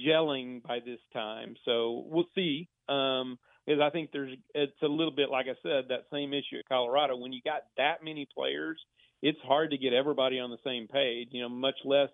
gelling 0.06 0.62
by 0.62 0.80
this 0.84 1.00
time? 1.12 1.56
So 1.64 2.04
we'll 2.06 2.28
see. 2.34 2.68
Um, 2.88 3.38
because 3.66 3.80
I 3.80 3.90
think 3.90 4.10
there's 4.12 4.36
it's 4.54 4.82
a 4.82 4.86
little 4.88 5.12
bit 5.14 5.30
like 5.30 5.46
I 5.46 5.54
said 5.62 5.84
that 5.88 6.06
same 6.12 6.32
issue 6.34 6.58
at 6.58 6.68
Colorado. 6.68 7.16
When 7.16 7.32
you 7.32 7.40
got 7.44 7.62
that 7.76 8.02
many 8.04 8.26
players, 8.36 8.78
it's 9.22 9.38
hard 9.44 9.70
to 9.70 9.78
get 9.78 9.92
everybody 9.92 10.38
on 10.40 10.50
the 10.50 10.58
same 10.64 10.88
page. 10.88 11.28
You 11.30 11.42
know, 11.42 11.48
much 11.48 11.76
less. 11.84 12.10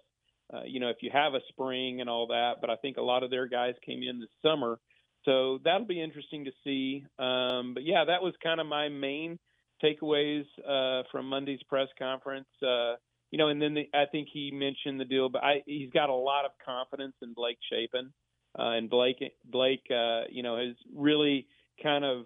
Uh, 0.52 0.62
you 0.66 0.80
know, 0.80 0.88
if 0.88 0.96
you 1.02 1.10
have 1.12 1.34
a 1.34 1.40
spring 1.48 2.00
and 2.00 2.08
all 2.08 2.28
that, 2.28 2.54
but 2.60 2.70
I 2.70 2.76
think 2.76 2.96
a 2.96 3.02
lot 3.02 3.22
of 3.22 3.30
their 3.30 3.46
guys 3.46 3.74
came 3.84 4.02
in 4.02 4.18
this 4.18 4.30
summer, 4.40 4.78
so 5.24 5.58
that'll 5.62 5.86
be 5.86 6.00
interesting 6.00 6.46
to 6.46 6.52
see. 6.64 7.04
Um, 7.18 7.74
but 7.74 7.84
yeah, 7.84 8.04
that 8.06 8.22
was 8.22 8.32
kind 8.42 8.58
of 8.58 8.66
my 8.66 8.88
main 8.88 9.38
takeaways 9.84 10.44
uh, 10.66 11.02
from 11.12 11.28
Monday's 11.28 11.62
press 11.68 11.88
conference. 11.98 12.48
Uh, 12.62 12.94
you 13.30 13.36
know, 13.36 13.48
and 13.48 13.60
then 13.60 13.74
the, 13.74 13.88
I 13.92 14.06
think 14.10 14.28
he 14.32 14.50
mentioned 14.50 14.98
the 14.98 15.04
deal, 15.04 15.28
but 15.28 15.44
I, 15.44 15.62
he's 15.66 15.90
got 15.90 16.08
a 16.08 16.14
lot 16.14 16.46
of 16.46 16.52
confidence 16.64 17.14
in 17.20 17.34
Blake 17.34 17.58
Shapen, 17.70 18.12
uh, 18.58 18.70
and 18.70 18.88
Blake 18.88 19.22
Blake, 19.44 19.84
uh, 19.90 20.22
you 20.30 20.42
know, 20.42 20.56
has 20.56 20.74
really 20.94 21.46
kind 21.82 22.04
of 22.04 22.24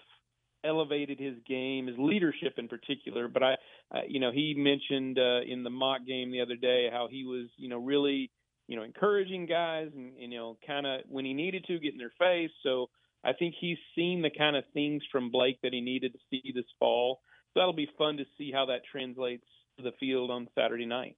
elevated 0.65 1.19
his 1.19 1.35
game, 1.47 1.89
his 1.89 1.97
leadership 1.99 2.55
in 2.57 2.69
particular. 2.69 3.27
But 3.27 3.43
I, 3.43 3.55
uh, 3.95 4.01
you 4.09 4.21
know, 4.21 4.33
he 4.33 4.55
mentioned 4.57 5.19
uh, 5.19 5.41
in 5.47 5.63
the 5.65 5.71
mock 5.71 6.07
game 6.07 6.33
the 6.33 6.41
other 6.41 6.57
day 6.57 6.89
how 6.91 7.09
he 7.11 7.25
was, 7.25 7.49
you 7.57 7.69
know, 7.69 7.79
really, 7.79 8.31
you 8.69 8.77
know, 8.77 8.83
encouraging 8.83 9.47
guys 9.47 9.89
and, 9.95 10.13
you 10.17 10.39
know, 10.39 10.57
kind 10.67 10.87
of 10.87 11.03
when 11.09 11.25
he 11.25 11.35
needed 11.35 11.65
to 11.67 11.79
get 11.79 11.93
in 11.93 11.99
their 11.99 12.13
face. 12.19 12.51
So 12.63 12.89
I 13.23 13.33
think 13.35 13.55
he's 13.61 13.79
seen 13.95 14.23
the 14.23 14.31
kind 14.31 14.57
of 14.57 14.65
things 14.73 15.03
from 15.13 15.31
Blake 15.31 15.59
that 15.63 15.73
he 15.73 15.81
needed 15.81 16.13
to 16.13 16.19
see 16.31 16.53
this 16.55 16.65
fall. 16.79 17.21
So 17.53 17.61
that'll 17.61 17.75
be 17.75 17.91
fun 17.99 18.17
to 18.17 18.25
see 18.39 18.51
how 18.53 18.67
that 18.67 18.81
translates 18.91 19.45
to 19.77 19.83
the 19.83 19.93
field 20.01 20.31
on 20.31 20.49
Saturday 20.55 20.87
night. 20.87 21.17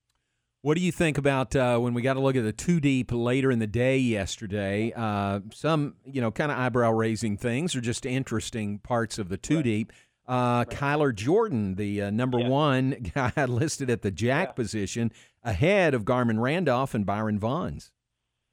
What 0.63 0.79
do 0.79 0.81
you 0.81 0.93
think 0.93 1.19
about 1.19 1.55
uh, 1.55 1.79
when 1.79 1.93
we 1.93 2.01
got 2.01 2.15
to 2.15 2.21
look 2.21 2.37
at 2.37 2.43
the 2.43 2.53
two 2.53 2.81
deep 2.81 3.13
later 3.13 3.51
in 3.51 3.59
the 3.59 3.67
day 3.67 3.99
yesterday? 3.99 4.95
Uh, 4.97 5.41
some, 5.53 5.97
you 6.07 6.23
know, 6.23 6.31
kind 6.31 6.51
of 6.51 6.57
eyebrow 6.57 6.91
raising 6.91 7.37
things 7.37 7.77
or 7.77 7.83
just 7.83 8.07
interesting 8.07 8.79
parts 8.79 9.19
of 9.19 9.29
the 9.29 9.37
two 9.37 9.63
deep. 9.63 9.93
Uh, 10.27 10.65
Kyler 10.65 11.15
Jordan, 11.15 11.75
the 11.75 12.03
uh, 12.03 12.11
number 12.11 12.39
Yeah. 12.41 12.49
one 12.49 12.91
guy 13.15 13.45
listed 13.45 13.91
at 13.91 14.03
the 14.03 14.11
jack 14.11 14.49
Yeah. 14.49 14.53
position, 14.53 15.13
ahead 15.43 15.93
of 15.95 16.05
Garmon 16.05 16.41
Randolph 16.41 16.95
and 16.95 17.05
Byron 17.05 17.39
Vaughns. 17.39 17.91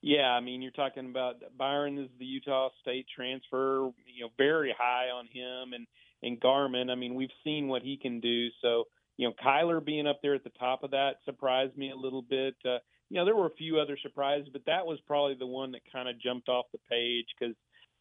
Yeah, 0.02 0.32
I 0.32 0.40
mean, 0.40 0.62
you're 0.62 0.72
talking 0.72 1.06
about 1.10 1.36
Byron 1.58 1.98
is 2.00 2.10
the 2.18 2.26
Utah 2.26 2.70
State 2.82 3.06
transfer, 3.16 3.92
you 4.08 4.22
know, 4.26 4.32
very 4.38 4.74
high 4.78 5.10
on 5.10 5.28
him 5.28 5.74
and 5.74 5.86
and 6.24 6.40
Garmon. 6.40 6.90
I 6.92 6.96
mean, 6.96 7.16
we've 7.16 7.32
seen 7.44 7.68
what 7.68 7.82
he 7.82 7.98
can 7.98 8.20
do. 8.20 8.50
So, 8.62 8.84
you 9.18 9.28
know, 9.28 9.34
Kyler 9.44 9.84
being 9.84 10.06
up 10.08 10.20
there 10.22 10.36
at 10.36 10.44
the 10.44 10.52
top 10.52 10.84
of 10.84 10.92
that 10.92 11.16
surprised 11.26 11.76
me 11.78 11.90
a 11.92 11.96
little 11.96 12.22
bit. 12.22 12.56
Uh, 12.66 12.78
you 13.10 13.18
know, 13.18 13.26
there 13.26 13.36
were 13.36 13.48
a 13.48 13.56
few 13.58 13.80
other 13.80 13.98
surprises, 14.02 14.48
but 14.54 14.64
that 14.66 14.86
was 14.86 15.00
probably 15.08 15.34
the 15.36 15.48
one 15.48 15.72
that 15.72 15.82
kind 15.92 16.08
of 16.08 16.20
jumped 16.20 16.48
off 16.48 16.66
the 16.72 16.78
page 16.90 17.26
because 17.40 17.56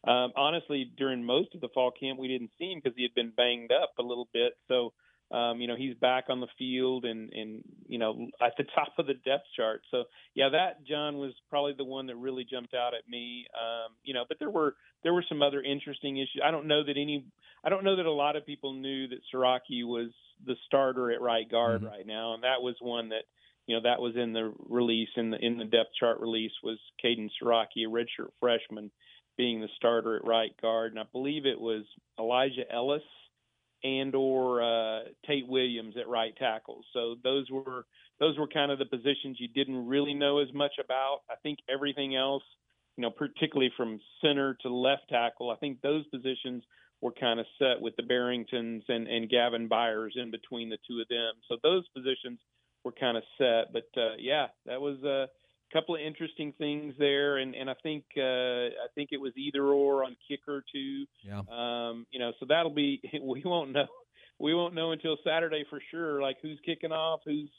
um, 0.07 0.31
honestly, 0.35 0.91
during 0.97 1.23
most 1.23 1.53
of 1.55 1.61
the 1.61 1.69
fall 1.73 1.91
camp, 1.91 2.19
we 2.19 2.27
didn't 2.27 2.51
see 2.57 2.71
him 2.71 2.79
because 2.83 2.95
he 2.97 3.03
had 3.03 3.13
been 3.13 3.31
banged 3.31 3.71
up 3.71 3.93
a 3.99 4.03
little 4.03 4.27
bit. 4.33 4.53
So, 4.67 4.93
um, 5.31 5.61
you 5.61 5.67
know, 5.67 5.77
he's 5.77 5.95
back 5.95 6.25
on 6.27 6.41
the 6.41 6.47
field 6.57 7.05
and, 7.05 7.31
and, 7.31 7.63
you 7.87 7.97
know, 7.97 8.27
at 8.41 8.53
the 8.57 8.63
top 8.75 8.93
of 8.97 9.07
the 9.07 9.13
depth 9.13 9.45
chart. 9.55 9.81
So, 9.91 10.05
yeah, 10.33 10.49
that 10.49 10.83
John 10.85 11.17
was 11.17 11.33
probably 11.49 11.73
the 11.77 11.85
one 11.85 12.07
that 12.07 12.15
really 12.17 12.43
jumped 12.43 12.73
out 12.73 12.93
at 12.93 13.07
me. 13.07 13.45
Um, 13.55 13.95
you 14.03 14.13
know, 14.13 14.25
but 14.27 14.37
there 14.39 14.49
were 14.49 14.75
there 15.03 15.13
were 15.13 15.23
some 15.27 15.41
other 15.41 15.61
interesting 15.61 16.17
issues. 16.17 16.41
I 16.43 16.51
don't 16.51 16.67
know 16.67 16.83
that 16.83 16.97
any 16.97 17.25
I 17.63 17.69
don't 17.69 17.83
know 17.83 17.95
that 17.95 18.05
a 18.05 18.11
lot 18.11 18.35
of 18.35 18.45
people 18.45 18.73
knew 18.73 19.07
that 19.07 19.19
Siraki 19.33 19.85
was 19.85 20.11
the 20.45 20.55
starter 20.65 21.11
at 21.11 21.21
right 21.21 21.47
guard 21.49 21.83
Mhm. 21.83 21.87
right 21.87 22.05
now, 22.05 22.33
and 22.33 22.43
that 22.43 22.61
was 22.61 22.75
one 22.81 23.09
that 23.09 23.25
you 23.67 23.75
know 23.75 23.83
that 23.83 24.01
was 24.01 24.15
in 24.15 24.33
the 24.33 24.53
release 24.67 25.09
in 25.15 25.29
the 25.29 25.37
in 25.37 25.57
the 25.57 25.65
depth 25.65 25.91
chart 25.97 26.19
release 26.19 26.51
was 26.63 26.79
Caden 27.03 27.29
Siraki, 27.41 27.85
a 27.85 27.89
redshirt 27.89 28.31
freshman, 28.39 28.91
being 29.41 29.59
the 29.59 29.69
starter 29.75 30.15
at 30.17 30.23
right 30.23 30.51
guard, 30.61 30.91
and 30.91 30.99
I 30.99 31.03
believe 31.11 31.47
it 31.47 31.59
was 31.59 31.81
Elijah 32.19 32.71
Ellis 32.71 33.01
and 33.83 34.13
or 34.13 34.61
uh, 34.61 34.99
Tate 35.25 35.47
Williams 35.47 35.95
at 35.99 36.07
right 36.07 36.35
tackle. 36.37 36.83
So 36.93 37.15
those 37.23 37.49
were 37.49 37.87
those 38.19 38.37
were 38.37 38.47
kind 38.47 38.71
of 38.71 38.77
the 38.77 38.85
positions 38.85 39.37
you 39.39 39.47
didn't 39.47 39.87
really 39.87 40.13
know 40.13 40.37
as 40.37 40.53
much 40.53 40.73
about. 40.77 41.21
I 41.27 41.33
think 41.41 41.57
everything 41.67 42.15
else, 42.15 42.43
you 42.97 43.01
know, 43.01 43.09
particularly 43.09 43.71
from 43.75 43.99
center 44.23 44.55
to 44.61 44.69
left 44.69 45.09
tackle, 45.09 45.49
I 45.49 45.55
think 45.55 45.81
those 45.81 46.05
positions 46.09 46.61
were 47.01 47.13
kind 47.13 47.39
of 47.39 47.47
set 47.57 47.81
with 47.81 47.95
the 47.95 48.03
Barringtons 48.03 48.83
and, 48.89 49.07
and 49.07 49.27
Gavin 49.27 49.67
Byers 49.67 50.13
in 50.21 50.29
between 50.29 50.69
the 50.69 50.77
two 50.87 51.01
of 51.01 51.07
them. 51.07 51.33
So 51.49 51.57
those 51.63 51.87
positions 51.97 52.37
were 52.83 52.91
kind 52.91 53.17
of 53.17 53.23
set. 53.39 53.73
But 53.73 53.89
uh, 53.99 54.17
yeah, 54.19 54.49
that 54.67 54.79
was 54.79 55.01
a 55.01 55.25
couple 55.73 55.95
of 55.95 56.01
interesting 56.01 56.53
things 56.57 56.93
there, 56.97 57.37
and 57.37 57.55
and 57.55 57.69
I 57.69 57.75
think 57.83 58.03
uh, 58.17 58.21
I 58.21 58.87
think 58.95 59.09
it 59.11 59.19
was 59.19 59.33
either 59.37 59.63
or 59.63 60.03
on 60.03 60.15
kicker 60.27 60.63
too. 60.73 61.05
Yeah. 61.23 61.39
Um, 61.51 62.05
you 62.11 62.19
know, 62.19 62.31
so 62.39 62.45
that'll 62.47 62.73
be 62.73 63.01
we 63.21 63.41
won't 63.45 63.71
know 63.71 63.87
we 64.39 64.53
won't 64.53 64.73
know 64.73 64.91
until 64.91 65.17
Saturday 65.23 65.63
for 65.69 65.79
sure, 65.91 66.21
like 66.21 66.37
who's 66.41 66.59
kicking 66.65 66.91
off, 66.91 67.21
who's 67.25 67.49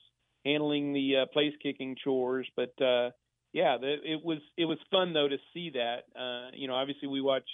handling 0.45 0.93
the 0.93 1.23
uh, 1.23 1.27
place 1.33 1.53
kicking 1.63 1.97
chores. 2.03 2.47
But 2.57 2.75
uh, 2.83 3.11
yeah, 3.53 3.77
the, 3.79 3.97
it 4.05 4.25
was 4.25 4.39
it 4.57 4.65
was 4.65 4.79
fun 4.91 5.13
though 5.13 5.29
to 5.29 5.39
see 5.55 5.71
that. 5.75 6.05
Uh, 6.19 6.51
you 6.55 6.69
know, 6.69 6.75
obviously 6.75 7.09
we 7.09 7.21
watch 7.21 7.49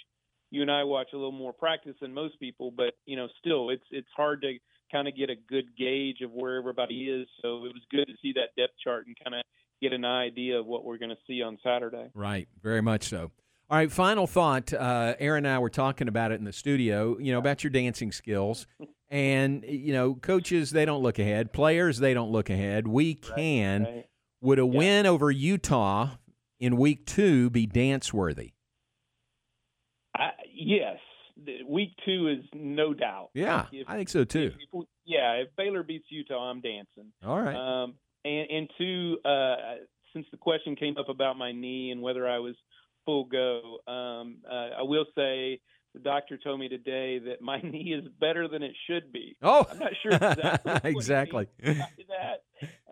you 0.51 0.61
and 0.61 0.71
I 0.71 0.83
watch 0.83 1.09
a 1.13 1.17
little 1.17 1.31
more 1.31 1.53
practice 1.53 1.95
than 2.01 2.13
most 2.13 2.39
people, 2.39 2.71
but 2.75 2.93
you 3.05 3.15
know, 3.15 3.27
still 3.39 3.69
it's 3.69 3.83
it's 3.91 4.07
hard 4.15 4.41
to 4.41 4.57
kind 4.91 5.07
of 5.07 5.15
get 5.15 5.29
a 5.29 5.35
good 5.35 5.77
gauge 5.77 6.21
of 6.21 6.31
where 6.31 6.57
everybody 6.57 7.09
is. 7.09 7.27
So 7.41 7.65
it 7.65 7.73
was 7.73 7.83
good 7.91 8.05
to 8.07 8.13
see 8.21 8.33
that 8.33 8.59
depth 8.59 8.73
chart 8.83 9.05
and 9.05 9.15
kind 9.23 9.35
of 9.35 9.43
get 9.81 9.93
an 9.93 10.05
idea 10.05 10.59
of 10.59 10.65
what 10.65 10.83
we're 10.85 10.97
going 10.97 11.09
to 11.09 11.17
see 11.27 11.41
on 11.41 11.57
Saturday. 11.63 12.09
Right, 12.13 12.47
very 12.61 12.81
much 12.81 13.09
so. 13.09 13.31
All 13.69 13.77
right, 13.77 13.91
final 13.91 14.25
thought. 14.25 14.73
Uh, 14.73 15.13
Aaron 15.19 15.45
and 15.45 15.53
I 15.55 15.59
were 15.59 15.69
talking 15.69 16.07
about 16.07 16.31
it 16.31 16.39
in 16.39 16.43
the 16.43 16.53
studio, 16.53 17.17
you 17.19 17.31
know, 17.31 17.37
about 17.39 17.63
your 17.63 17.71
dancing 17.71 18.11
skills. 18.11 18.67
And, 19.11 19.63
you 19.67 19.91
know, 19.91 20.13
coaches, 20.13 20.69
they 20.69 20.85
don't 20.85 21.01
look 21.01 21.17
ahead. 21.17 21.51
Players, 21.51 21.97
they 21.97 22.13
don't 22.13 22.31
look 22.31 22.51
ahead. 22.51 22.87
We 22.87 23.15
can. 23.15 23.83
Right? 23.83 24.05
Would 24.41 24.59
a 24.59 24.65
win 24.67 25.07
over 25.07 25.31
Utah 25.31 26.11
in 26.59 26.77
week 26.77 27.07
two 27.07 27.49
be 27.49 27.65
dance 27.65 28.13
worthy? 28.13 28.53
I, 30.15 30.29
yes, 30.53 30.97
week 31.67 31.89
two 32.05 32.27
is 32.27 32.45
no 32.53 32.93
doubt. 32.93 33.29
Yeah, 33.33 33.65
If- 33.71 33.89
I 33.89 33.95
think 33.95 34.09
so 34.09 34.23
too. 34.23 34.51
If, 34.55 34.69
if, 34.73 34.85
yeah, 35.05 35.31
if 35.41 35.47
Baylor 35.57 35.81
beats 35.81 36.05
Utah, 36.09 36.51
I'm 36.51 36.61
dancing. 36.61 37.11
All 37.25 37.41
right. 37.41 37.55
Um, 37.55 37.95
and, 38.25 38.49
and 38.49 38.69
two, 38.77 39.17
uh, 39.25 39.55
since 40.13 40.25
the 40.31 40.37
question 40.37 40.75
came 40.75 40.97
up 40.97 41.09
about 41.09 41.37
my 41.37 41.51
knee 41.51 41.91
and 41.91 42.01
whether 42.01 42.27
I 42.27 42.39
was 42.39 42.55
full 43.05 43.25
go, 43.25 43.79
um, 43.87 44.37
uh, 44.49 44.79
I 44.79 44.81
will 44.81 45.05
say 45.15 45.59
the 45.93 45.99
doctor 45.99 46.37
told 46.37 46.59
me 46.59 46.69
today 46.69 47.19
that 47.19 47.41
my 47.41 47.59
knee 47.63 47.93
is 47.97 48.07
better 48.19 48.47
than 48.47 48.61
it 48.63 48.73
should 48.87 49.11
be. 49.11 49.35
Oh, 49.41 49.65
I'm 49.71 49.79
not 49.79 49.91
sure 50.03 50.11
exactly. 50.13 50.79
exactly. 50.91 51.47
means 51.63 51.77
that. 52.09 52.43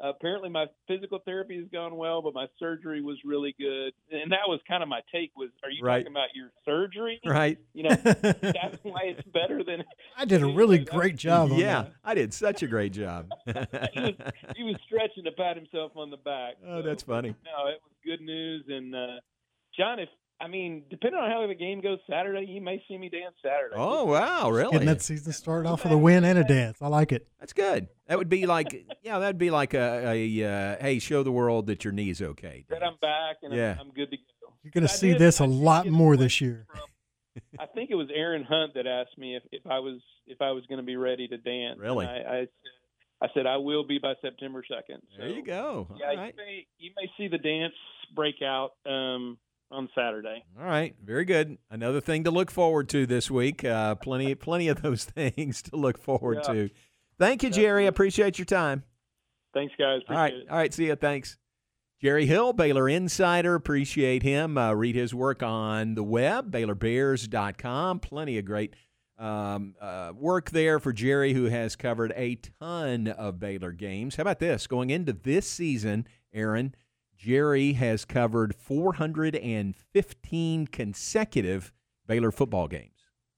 Uh, 0.01 0.09
apparently, 0.09 0.47
my 0.49 0.65
physical 0.87 1.19
therapy 1.25 1.57
has 1.57 1.67
gone 1.73 1.97
well, 1.97 2.21
but 2.21 2.33
my 2.33 2.47
surgery 2.57 3.01
was 3.01 3.17
really 3.25 3.53
good, 3.59 3.91
and 4.11 4.31
that 4.31 4.47
was 4.47 4.61
kind 4.67 4.81
of 4.81 4.87
my 4.87 5.01
take. 5.13 5.31
Was 5.35 5.49
are 5.63 5.69
you 5.69 5.83
Right. 5.83 5.99
talking 5.99 6.13
about 6.13 6.29
your 6.33 6.51
surgery? 6.63 7.19
Right. 7.25 7.57
You 7.73 7.83
know, 7.83 7.95
that's 7.95 8.77
why 8.83 9.01
it's 9.03 9.27
better 9.27 9.63
than. 9.65 9.83
I 10.15 10.23
did 10.25 10.41
a 10.41 10.45
really 10.45 10.77
That- 10.77 10.89
great 10.89 11.17
job 11.17 11.51
on 11.51 11.57
Yeah, 11.59 11.81
that. 11.83 11.93
I 12.03 12.13
did 12.13 12.33
such 12.33 12.63
a 12.63 12.67
great 12.67 12.93
job. 12.93 13.29
he 13.45 13.51
was 13.99 14.13
he 14.55 14.63
was 14.63 14.75
stretching 14.85 15.25
to 15.25 15.31
pat 15.31 15.57
himself 15.57 15.91
on 15.97 16.11
the 16.11 16.17
back. 16.17 16.55
Oh, 16.65 16.81
So, 16.81 16.87
that's 16.87 17.03
funny. 17.03 17.29
No, 17.43 17.67
it 17.67 17.81
was 17.83 17.91
good 18.05 18.21
news. 18.21 18.63
And 18.69 18.95
uh, 18.95 19.07
John, 19.77 19.99
if 19.99 20.07
I 20.39 20.47
mean, 20.47 20.83
depending 20.89 21.19
on 21.19 21.31
how 21.31 21.47
the 21.47 21.55
game 21.55 21.81
goes 21.81 21.97
Saturday, 22.07 22.45
you 22.47 22.61
may 22.61 22.81
see 22.87 22.97
me 22.97 23.09
dance 23.09 23.33
Saturday. 23.41 23.73
Oh, 23.75 24.05
wow, 24.05 24.51
really? 24.51 24.71
Getting 24.73 24.87
that 24.87 25.01
season 25.01 25.33
started 25.33 25.67
off 25.67 25.83
with 25.83 25.91
a 25.91 25.97
win 25.97 26.23
and 26.23 26.37
a 26.37 26.43
dance. 26.43 26.77
I 26.79 26.87
like 26.87 27.11
it. 27.11 27.27
That's 27.39 27.53
good. 27.53 27.87
That 28.07 28.19
would 28.19 28.29
be 28.29 28.45
like, 28.45 28.85
yeah, 29.01 29.17
that'd 29.17 29.39
be 29.39 29.49
like 29.49 29.73
a, 29.73 30.13
a 30.13 30.43
uh, 30.43 30.77
hey, 30.79 30.99
show 30.99 31.23
the 31.23 31.31
world 31.31 31.67
that 31.67 31.83
your 31.83 31.91
knee's 31.91 32.21
okay. 32.21 32.65
that 32.69 32.83
I'm 32.83 32.97
back 33.01 33.37
and 33.41 33.51
Yeah. 33.53 33.73
I'm, 33.79 33.87
I'm 33.87 33.91
good 33.93 34.11
to 34.11 34.17
go. 34.17 34.53
You're 34.63 34.71
going 34.71 34.85
to 34.85 34.93
I 34.93 34.95
see 34.95 35.09
did- 35.09 35.19
this 35.19 35.39
a 35.39 35.43
I 35.43 35.47
did 35.47 35.55
lot 35.55 35.87
more 35.87 36.15
this 36.15 36.39
year. 36.39 36.67
from- 36.69 36.81
I 37.59 37.65
think 37.67 37.89
it 37.91 37.95
was 37.95 38.07
Aaron 38.13 38.43
Hunt 38.43 38.73
that 38.75 38.87
asked 38.87 39.17
me 39.17 39.35
if, 39.35 39.43
if 39.51 39.65
I 39.67 39.77
was 39.79 39.99
if 40.25 40.41
I 40.41 40.51
was 40.51 40.65
going 40.65 40.77
to 40.79 40.83
be 40.85 40.95
ready 40.97 41.27
to 41.27 41.37
dance. 41.37 41.79
Really? 41.79 42.05
And 42.05 42.27
I, 42.27 42.31
I 42.31 42.39
said 42.41 42.49
I 43.21 43.27
said 43.33 43.45
I 43.47 43.57
will 43.57 43.85
be 43.85 43.99
by 43.99 44.13
September 44.21 44.63
second. 44.67 45.01
There 45.17 45.29
you 45.29 45.43
go. 45.43 45.87
Yeah, 45.99 46.07
All 46.07 46.13
you 46.27 46.33
may 46.35 46.67
you 46.79 46.91
may 46.95 47.09
see 47.17 47.27
the 47.27 47.37
dance 47.37 47.73
break 48.15 48.41
out 48.43 48.71
um, 48.87 49.37
on 49.71 49.89
Saturday. 49.95 50.43
All 50.59 50.65
right, 50.65 50.95
very 51.03 51.25
good. 51.25 51.57
Another 51.69 51.99
thing 52.01 52.23
to 52.23 52.31
look 52.31 52.49
forward 52.51 52.89
to 52.89 53.05
this 53.05 53.29
week. 53.29 53.63
Uh, 53.65 53.95
plenty, 53.95 54.33
plenty 54.35 54.67
of 54.67 54.81
those 54.81 55.03
things 55.05 55.61
to 55.63 55.75
look 55.75 55.97
forward 55.97 56.39
Yeah. 56.47 56.53
to. 56.53 56.69
Thank 57.19 57.43
you, 57.43 57.49
Jerry. 57.49 57.85
I 57.85 57.87
appreciate 57.87 58.37
your 58.37 58.45
time. 58.45 58.83
Thanks, 59.53 59.73
guys. 59.77 60.01
Appreciate 60.03 60.15
All 60.15 60.21
right, 60.23 60.33
it. 60.33 60.49
all 60.51 60.57
right. 60.57 60.73
See 60.73 60.85
you. 60.85 60.95
Thanks. 60.95 61.37
Jerry 61.99 62.27
Hill, 62.27 62.53
Baylor 62.53 62.87
Insider. 62.87 63.55
Appreciate 63.55 64.21
him. 64.21 64.55
Uh, 64.55 64.73
read 64.73 64.95
his 64.95 65.15
work 65.15 65.41
on 65.41 65.95
the 65.95 66.03
web, 66.03 66.51
BaylorBears.com. 66.51 67.99
Plenty 68.01 68.37
of 68.37 68.45
great 68.45 68.75
um, 69.17 69.73
uh, 69.81 70.13
work 70.15 70.51
there 70.51 70.79
for 70.79 70.93
Jerry, 70.93 71.33
who 71.33 71.45
has 71.45 71.75
covered 71.75 72.13
a 72.15 72.35
ton 72.59 73.07
of 73.07 73.39
Baylor 73.39 73.71
games. 73.71 74.15
How 74.15 74.21
about 74.21 74.37
this? 74.37 74.67
Going 74.67 74.91
into 74.91 75.11
this 75.13 75.49
season, 75.49 76.07
Aaron, 76.33 76.75
Jerry 77.17 77.73
has 77.73 78.05
covered 78.05 78.55
415 78.55 80.67
consecutive 80.67 81.73
Baylor 82.05 82.31
football 82.31 82.67
games. 82.67 82.91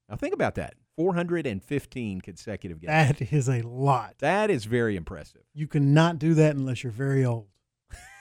Now, 0.10 0.18
think 0.18 0.34
about 0.34 0.56
that 0.56 0.74
415 0.98 2.20
consecutive 2.22 2.82
games. 2.82 2.90
That 2.90 3.34
is 3.34 3.48
a 3.48 3.62
lot. 3.62 4.16
that 4.20 4.50
is 4.50 4.66
very 4.66 4.98
impressive. 4.98 5.44
You 5.54 5.68
cannot 5.68 6.20
do 6.20 6.34
that 6.34 6.58
unless 6.58 6.84
you're 6.84 6.92
very 6.92 7.24
old. 7.26 7.48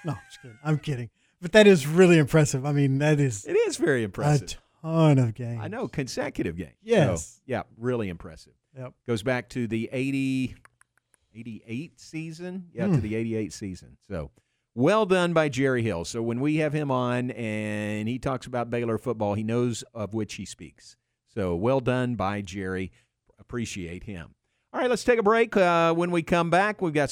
No, 0.05 0.13
I'm 0.13 0.19
just 0.29 0.41
kidding. 0.41 0.59
I'm 0.63 0.79
kidding. 0.79 1.11
But 1.41 1.51
that 1.53 1.67
is 1.67 1.87
really 1.87 2.19
impressive. 2.19 2.65
I 2.65 2.73
mean, 2.73 2.99
that 2.99 3.19
is 3.19 3.45
It 3.45 3.57
is 3.57 3.77
very 3.77 4.05
impressive. 4.05 4.57
a 4.83 4.87
ton 4.87 5.19
of 5.19 5.35
games. 5.35 5.61
I 5.61 5.67
know 5.67 5.89
consecutive 5.89 6.57
games. 6.57 6.77
Yes. 6.83 7.27
So, 7.27 7.41
yeah, 7.47 7.65
really 7.77 8.09
impressive. 8.09 8.53
Yep. 8.77 8.93
Goes 9.09 9.25
back 9.25 9.49
to 9.51 9.67
the 9.67 9.89
80, 9.91 10.55
88 11.35 12.01
season. 12.01 12.69
Yeah, 12.73 12.87
to 12.87 12.95
hmm. 12.95 13.01
the 13.01 13.17
88 13.17 13.53
season. 13.53 13.97
So 14.07 14.31
well 14.75 15.07
done 15.07 15.33
by 15.33 15.49
Jerry 15.49 15.83
Hill. 15.83 16.05
So 16.05 16.23
when 16.23 16.41
we 16.41 16.57
have 16.57 16.73
him 16.73 16.91
on 16.91 17.31
and 17.33 18.09
he 18.09 18.19
talks 18.19 18.47
about 18.47 18.71
Baylor 18.71 18.99
football, 18.99 19.35
he 19.35 19.43
knows 19.43 19.83
of 19.95 20.15
which 20.15 20.35
he 20.35 20.45
speaks. 20.45 20.97
So 21.27 21.55
well 21.55 21.81
done 21.81 22.15
by 22.15 22.43
Jerry. 22.43 22.93
Appreciate 23.39 24.05
him. 24.05 24.35
All 24.73 24.81
right, 24.81 24.91
let's 24.91 25.05
take 25.05 25.19
a 25.19 25.23
break. 25.23 25.57
Uh, 25.57 25.95
when 25.95 26.11
we 26.11 26.23
come 26.23 26.51
back, 26.51 26.83
we've 26.83 26.93
got 26.93 27.07